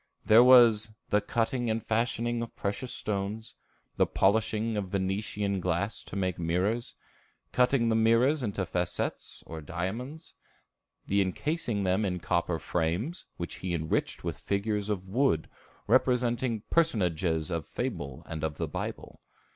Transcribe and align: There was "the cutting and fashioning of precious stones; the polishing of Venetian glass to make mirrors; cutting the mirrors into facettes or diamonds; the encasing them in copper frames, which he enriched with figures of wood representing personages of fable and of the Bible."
There 0.25 0.43
was 0.43 0.95
"the 1.11 1.21
cutting 1.21 1.69
and 1.69 1.85
fashioning 1.85 2.41
of 2.41 2.55
precious 2.55 2.91
stones; 2.91 3.53
the 3.97 4.07
polishing 4.07 4.75
of 4.75 4.89
Venetian 4.89 5.59
glass 5.59 6.01
to 6.05 6.15
make 6.15 6.39
mirrors; 6.39 6.95
cutting 7.51 7.89
the 7.89 7.95
mirrors 7.95 8.41
into 8.41 8.65
facettes 8.65 9.43
or 9.45 9.61
diamonds; 9.61 10.33
the 11.05 11.21
encasing 11.21 11.83
them 11.83 12.03
in 12.03 12.17
copper 12.19 12.57
frames, 12.57 13.25
which 13.37 13.57
he 13.57 13.75
enriched 13.75 14.23
with 14.23 14.39
figures 14.39 14.89
of 14.89 15.07
wood 15.07 15.47
representing 15.85 16.63
personages 16.71 17.51
of 17.51 17.67
fable 17.67 18.23
and 18.25 18.43
of 18.43 18.57
the 18.57 18.67
Bible." 18.67 19.21